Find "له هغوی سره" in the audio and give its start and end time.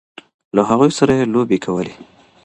0.55-1.11